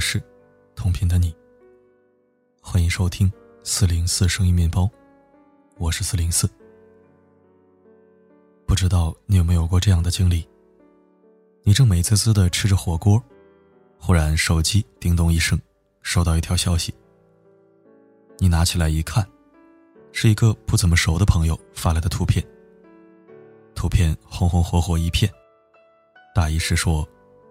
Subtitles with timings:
[0.00, 0.22] 城市，
[0.74, 1.36] 同频的你。
[2.62, 3.30] 欢迎收听
[3.62, 4.88] 四零四声音面包，
[5.76, 6.48] 我是四零四。
[8.66, 10.48] 不知道你有没有过这样的经历？
[11.64, 13.22] 你正美滋滋的吃着火锅，
[13.98, 15.60] 忽然手机叮咚一声，
[16.00, 16.94] 收到一条消息。
[18.38, 19.22] 你拿起来一看，
[20.12, 22.42] 是一个不怎么熟的朋友发来的图片。
[23.74, 25.30] 图片红红火火一片，
[26.34, 27.06] 大意是说。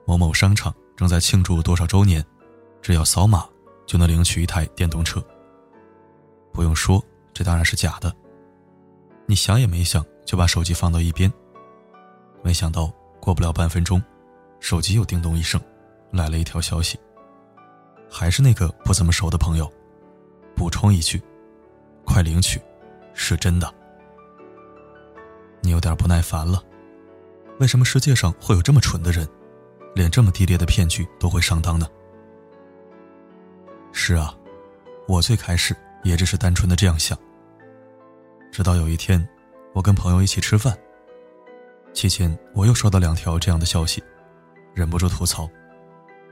[0.08, 2.26] 某某商场正在庆祝多少周年，
[2.82, 3.48] 只要扫码
[3.86, 5.24] 就能领取一台电动车。
[6.52, 8.14] 不用说，这当然是假的。
[9.26, 11.32] 你想也没想就把手机放到一边。
[12.42, 14.02] 没想到过不了半分钟，
[14.60, 15.62] 手机又叮咚一声，
[16.12, 17.00] 来了一条消息，
[18.10, 19.72] 还是那个不怎么熟的朋友，
[20.56, 21.22] 补充一句
[22.06, 22.62] ：“快领取，
[23.14, 23.74] 是真的。”
[25.62, 26.64] 你有点不耐烦了，
[27.60, 29.28] 为什么世界上会有这么蠢的人？
[29.96, 31.88] 连这么低劣的骗局都会上当呢？
[34.02, 34.34] 是啊，
[35.10, 37.20] 我最开始也只是单纯的这样想。
[38.50, 39.28] 直到有一天，
[39.74, 40.76] 我跟朋友一起吃饭，
[41.94, 44.02] 期间我又收到两条这样的消息，
[44.74, 45.48] 忍不住吐槽：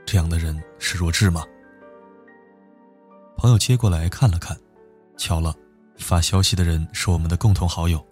[0.06, 1.44] 这样的人是弱智吗？
[3.36, 4.56] 朋友接过来看了看，
[5.18, 5.54] 巧了，
[5.98, 8.02] 发消息的人是我们的共同好友。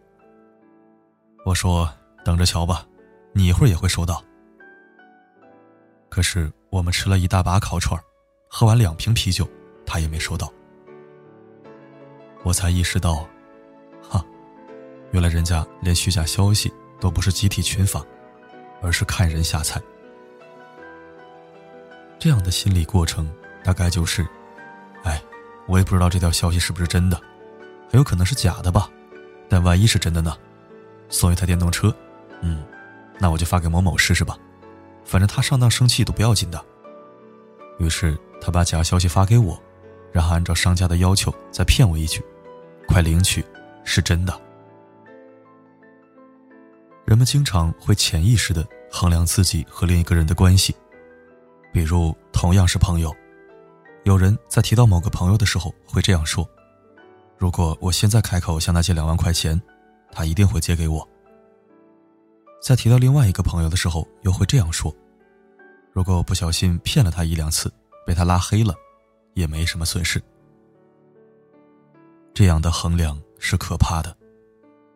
[1.47, 1.91] 我说
[2.23, 2.87] ：“等着瞧吧，
[3.33, 4.23] 你一会儿也会收到。”
[6.11, 8.05] 可是我们吃了一大把烤串儿
[8.48, 9.48] 喝完两瓶啤酒，
[9.84, 10.52] 他也没收到。
[12.42, 13.27] 我才意识到，
[14.02, 14.25] 哈，
[15.11, 18.05] 原来人家连虚假消息都不是集体群发，
[18.80, 19.80] 而是看人下菜。
[22.19, 23.30] 这样的心理过程
[23.62, 24.27] 大概就是，
[25.02, 25.22] 哎，
[25.67, 27.17] 我也不知道这条消息是不是真的，
[27.91, 28.91] 很有可能是假的吧。
[29.48, 30.36] 但万一是真的呢？
[31.08, 31.95] 送一台电动车，
[32.40, 32.64] 嗯，
[33.18, 34.36] 那我就发给某某试试吧。
[35.05, 36.64] 反正他上当生气都不要紧的。
[37.79, 39.61] 于是他把假消息发给我，
[40.12, 42.24] 然后按照商家的要求再骗我一句
[42.86, 43.45] ：“快领取，
[43.83, 44.40] 是真的。”
[47.05, 50.73] 人们经常会潜意识的衡量自己和另一个人的关系，
[51.73, 53.12] 比如同样是朋友，
[54.05, 56.48] 有人在提到某个朋友的时候会这样说
[57.36, 59.61] ：“如果我现在开口向他借两万块钱，
[60.12, 61.05] 他一定会借给我。”
[62.62, 64.95] 在提到另外一个朋友的时候，又会这样说
[65.92, 67.68] ：“如果我不小心骗了他一两次，
[68.06, 68.74] 被他拉黑了，
[69.34, 70.22] 也没什么损失。”
[72.33, 74.17] 这样的衡量是可怕的，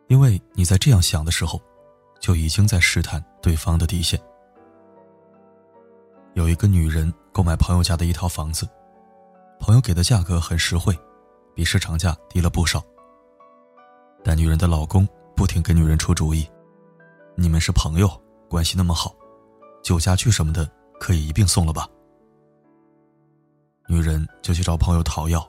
[0.07, 1.61] 因为你在这样想的时候，
[2.19, 4.19] 就已经在试探对方的底线。
[6.33, 8.67] 有一个女人购买朋友家的一套房子，
[9.59, 10.97] 朋友给的价格很实惠，
[11.53, 12.81] 比市场价低了不少。
[14.23, 16.47] 但女人的老公不停给女人出主意。
[17.35, 18.07] 你们是朋友，
[18.47, 19.15] 关系那么好，
[19.81, 21.87] 酒家具什么的可以一并送了吧？
[23.87, 25.45] 女人就去找朋友讨要，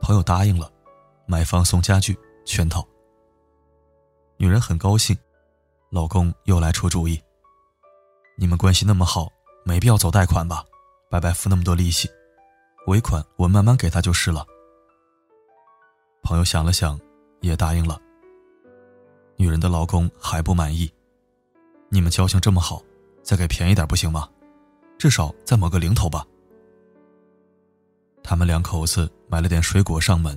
[0.00, 0.70] 朋友答应了，
[1.26, 2.86] 买房送家具全套。
[4.36, 5.16] 女人很高兴，
[5.90, 7.20] 老公又来出主意。
[8.36, 9.28] 你们关系那么好，
[9.64, 10.64] 没必要走贷款吧？
[11.10, 12.08] 白白付那么多利息，
[12.86, 14.44] 尾款我慢慢给他就是了。
[16.22, 16.98] 朋友想了想，
[17.40, 18.00] 也答应了。
[19.36, 20.92] 女人的老公还不满意。
[21.88, 22.82] 你们交情这么好，
[23.22, 24.28] 再给便宜点不行吗？
[24.98, 26.26] 至少再抹个零头吧。
[28.26, 30.36] 他们两口子买了点水果上门，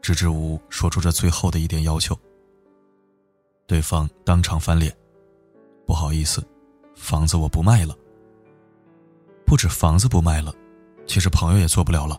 [0.00, 2.18] 支支吾吾说出这最后的一点要求。
[3.66, 4.90] 对方当场翻脸
[5.86, 6.42] ：“不好意思，
[6.96, 7.94] 房子我不卖了。
[9.44, 10.54] 不止房子不卖了，
[11.06, 12.18] 其实朋友也做不了了。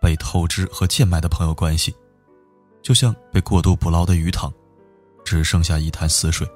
[0.00, 1.94] 被透支和贱卖的朋友关系，
[2.80, 4.50] 就像被过度捕捞的鱼塘，
[5.22, 6.48] 只剩下一潭死水。”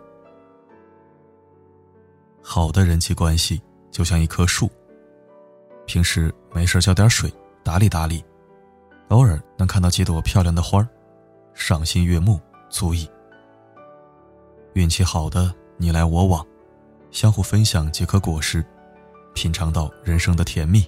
[2.42, 3.60] 好的人际关系
[3.91, 4.71] 就像一棵树，
[5.87, 7.33] 平时没事浇点水，
[7.63, 8.25] 打理打理，
[9.09, 10.89] 偶尔能看到几朵漂亮的花儿，
[11.54, 13.09] 赏心悦目足矣。
[14.72, 16.45] 运气好的你来我往，
[17.10, 18.65] 相互分享几颗果实，
[19.34, 20.84] 品尝到人生的甜蜜，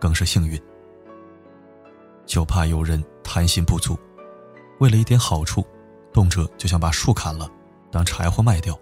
[0.00, 0.60] 更是幸运。
[2.26, 3.96] 就怕有人贪心不足，
[4.80, 5.64] 为了一点好处，
[6.12, 7.48] 动辄就想把树砍了，
[7.92, 8.78] 当柴火卖掉。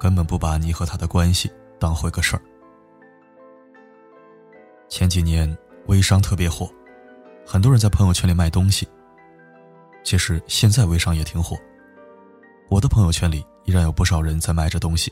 [0.00, 1.48] 根本不把你和他的关系
[1.78, 2.42] 当回个事儿。
[4.92, 5.48] 前几年
[5.86, 6.70] 微商特别火，
[7.46, 8.86] 很多人在朋友圈里卖东西。
[10.04, 11.56] 其实现在微商也挺火，
[12.68, 15.10] 我的朋友圈里依然有不少人在卖着东西。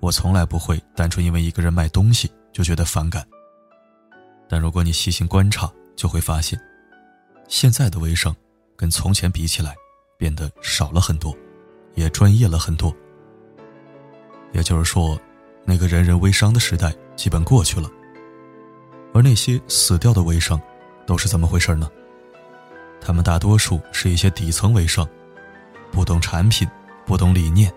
[0.00, 3.24] 我从来不会单纯因为一个人卖东西就觉得反感。
[4.48, 6.60] 但如果你细心观察，就会发现，
[7.46, 8.34] 现在的微商
[8.74, 9.76] 跟从前比起来，
[10.16, 11.32] 变得少了很多，
[11.94, 12.92] 也专业了很多。
[14.50, 15.16] 也就是说，
[15.64, 17.88] 那个人人微商的时代基本过去了，
[19.18, 20.60] 而那些死掉的微商，
[21.04, 21.90] 都是怎么回事呢？
[23.00, 25.04] 他们大多数是一些底层微商，
[25.90, 26.68] 不懂产品，
[27.04, 27.68] 不懂理念，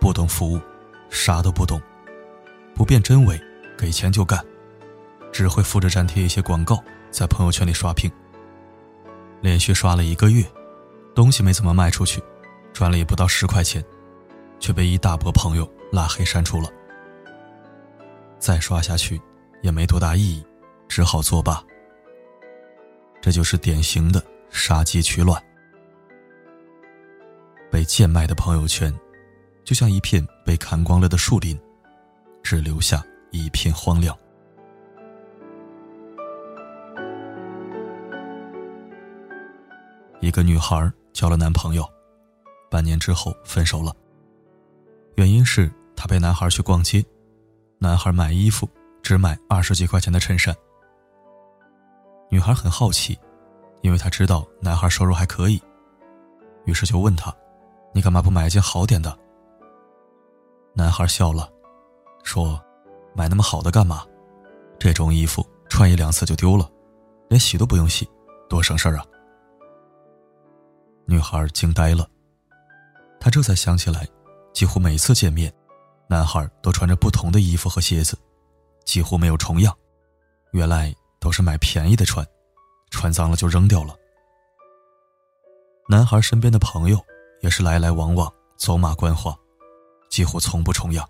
[0.00, 0.58] 不懂服务，
[1.10, 1.78] 啥都不懂，
[2.74, 3.38] 不辨真伪，
[3.76, 4.42] 给钱就干，
[5.30, 8.10] 只会复制粘贴一些广告，在朋友圈里刷屏。
[9.42, 10.42] 连续刷了一个月，
[11.14, 12.22] 东西没怎么卖出去，
[12.72, 13.84] 赚了也不到十块钱，
[14.58, 16.70] 却被一大波朋友拉黑删除了。
[18.38, 19.20] 再刷下去，
[19.60, 20.42] 也没多大意义，
[20.88, 21.62] 只好作罢。
[23.20, 25.42] 这就是典型的杀鸡取卵。
[27.70, 28.94] 被贱卖的朋友圈，
[29.64, 31.58] 就像一片被砍光了的树林，
[32.42, 34.16] 只留下一片荒凉。
[40.20, 41.84] 一个女孩交了男朋友，
[42.70, 43.94] 半年之后分手了。
[45.16, 47.04] 原因是她陪男孩去逛街，
[47.78, 48.68] 男孩买衣服
[49.02, 50.54] 只买二十几块钱的衬衫。
[52.28, 53.18] 女孩很好奇，
[53.82, 55.62] 因为她知道男孩收入还可以，
[56.64, 57.34] 于是就问他
[57.94, 59.16] ：“你干嘛不买一件好点的？”
[60.74, 61.48] 男孩笑了，
[62.22, 62.60] 说
[63.14, 64.04] ：“买那么好的干嘛？
[64.78, 66.70] 这种衣服穿一两次就丢了，
[67.28, 68.08] 连洗都不用洗，
[68.48, 69.04] 多省事儿啊。”
[71.06, 72.06] 女孩惊呆了，
[73.20, 74.06] 她这才想起来，
[74.52, 75.52] 几乎每次见面，
[76.08, 78.18] 男孩都穿着不同的衣服和鞋子，
[78.84, 79.72] 几乎没有重样。
[80.50, 82.26] 原来都是买便宜的穿，
[82.90, 83.96] 穿脏了就扔掉了。
[85.88, 86.98] 男孩身边的朋友
[87.40, 89.36] 也是来来往往，走马观花，
[90.08, 91.08] 几乎从不重样。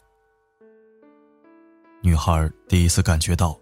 [2.03, 3.59] 女孩第一次感觉到，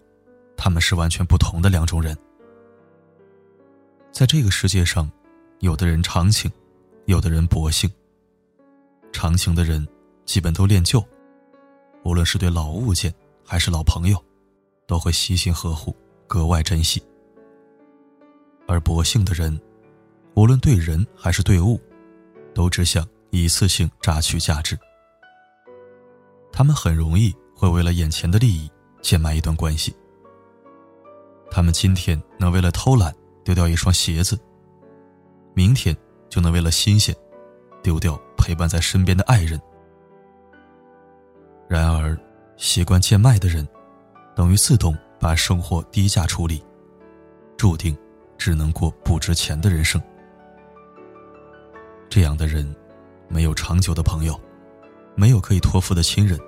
[0.57, 2.17] 他们是完全不同的两种人，
[4.11, 5.09] 在这个世界上。
[5.59, 6.51] 有的人长情，
[7.05, 7.89] 有的人薄幸。
[9.13, 9.87] 长情的人
[10.25, 11.03] 基本都恋旧，
[12.03, 13.11] 无论是对老物件
[13.43, 14.23] 还是老朋友，
[14.85, 15.95] 都会悉心呵护，
[16.27, 17.01] 格外珍惜。
[18.67, 19.59] 而薄幸的人，
[20.35, 21.79] 无论对人还是对物，
[22.53, 24.77] 都只想一次性榨取价值。
[26.51, 28.69] 他们很容易会为了眼前的利益
[29.01, 29.95] 贱卖一段关系。
[31.51, 33.13] 他们今天能为了偷懒
[33.43, 34.39] 丢掉一双鞋子。
[35.53, 35.95] 明天
[36.27, 37.15] 就能为了新鲜，
[37.81, 39.61] 丢掉陪伴在身边的爱人。
[41.69, 42.17] 然而，
[42.57, 43.65] 习惯贱卖的人，
[44.35, 44.93] 等于自动
[45.25, 46.63] 把生活低价处理，
[47.57, 47.97] 注定
[48.37, 49.99] 只能过不值钱的人生。
[52.07, 52.75] 这样的人，
[53.27, 54.39] 没有长久的朋友，
[55.15, 56.39] 没有可以托付的亲人，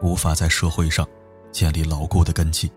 [0.00, 1.04] 无法在社会上
[1.50, 2.70] 建立牢固的根基。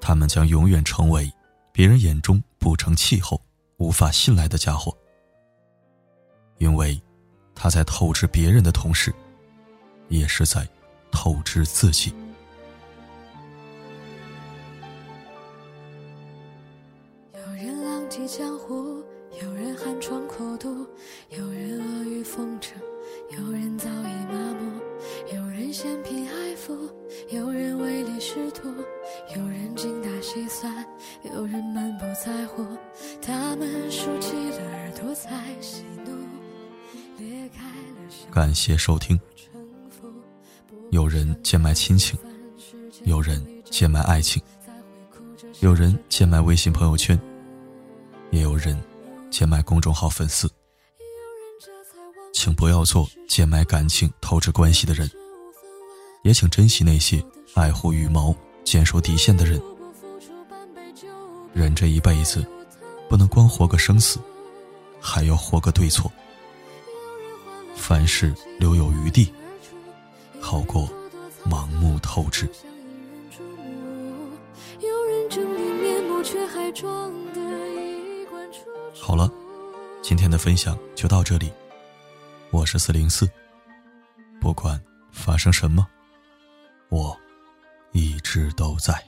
[0.00, 1.30] 他们将永远成为
[1.70, 3.38] 别人眼中不成气候。
[3.76, 4.96] 无法信赖的家伙，
[6.56, 6.98] 因为
[7.54, 9.14] 他在透支别人的同时，
[10.08, 10.66] 也是在
[11.10, 12.10] 透支自己。
[38.38, 39.18] 感谢收听。
[40.92, 42.16] 有人贱卖亲情，
[43.02, 44.40] 有人贱卖爱情，
[45.58, 47.20] 有人贱卖微信朋友圈，
[48.30, 48.80] 也有人
[49.28, 50.48] 贱卖公众号粉丝。
[52.32, 55.10] 请不要做贱卖感情、透支关系的人，
[56.22, 57.20] 也请珍惜那些
[57.54, 59.60] 爱护羽毛、坚守底线的人。
[61.52, 62.46] 人这一辈子。
[63.08, 64.20] 不能光活个生死，
[65.00, 66.12] 还要活个对错。
[67.88, 69.32] 凡事留有余地，
[70.42, 70.86] 好过
[71.46, 72.46] 盲目透支。
[79.00, 79.32] 好了，
[80.02, 81.50] 今天的分享就到这里。
[82.50, 83.26] 我是四零四，
[84.38, 84.78] 不管
[85.10, 85.88] 发生什么，
[86.90, 87.18] 我
[87.92, 89.02] 一直都在。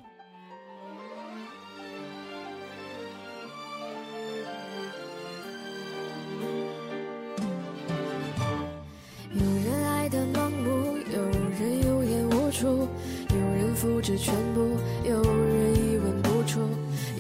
[14.01, 14.61] 复制全部，
[15.05, 16.59] 有人一问不出；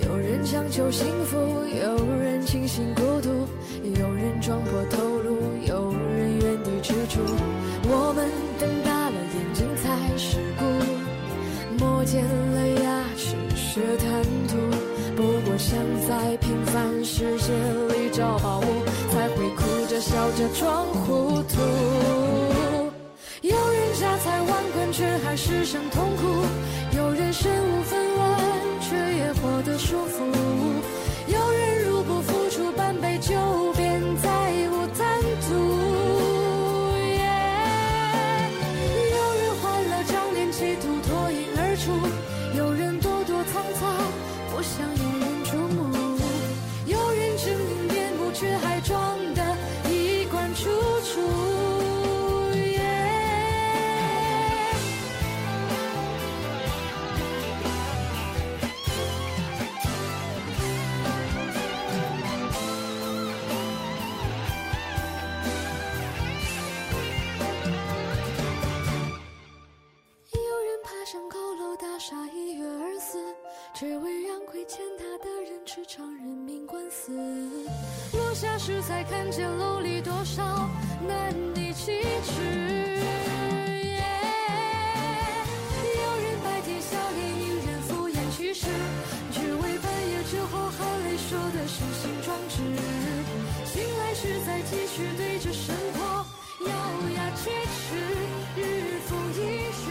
[0.02, 3.28] 有人强求幸福，有人清醒孤独；
[4.00, 7.18] 有人撞破头颅，有人原地踟蹰。
[7.84, 14.56] 我们瞪大了眼睛才世故，磨尖了牙齿学贪图。
[15.14, 15.76] 不过想
[16.08, 17.52] 在平凡世界
[17.94, 18.64] 里找宝物，
[19.10, 21.60] 才会哭着笑着装糊涂。
[23.42, 26.44] 有人家财万贯，却还是生痛苦；
[29.80, 30.49] 舒服。
[78.30, 80.70] 落下时才看见楼里多少
[81.04, 82.40] 难敌启齿。
[85.82, 88.68] 有人白天笑脸迎人敷衍去世，
[89.32, 92.54] 只为半夜之后含泪说的雄心壮志。
[93.66, 96.24] 醒来时再继续对着生活
[96.68, 96.72] 咬
[97.16, 97.98] 牙切齿，
[98.54, 99.40] 日复一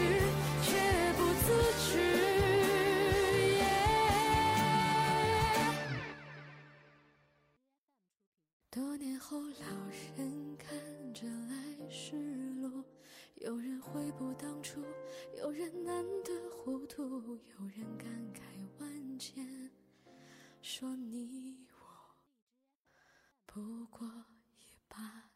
[24.00, 25.29] 我一般